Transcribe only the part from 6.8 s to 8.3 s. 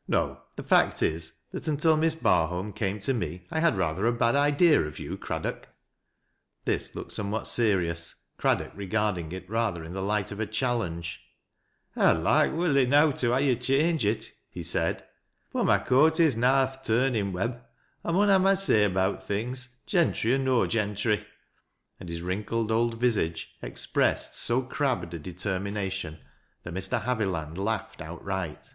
looked somewhat serious,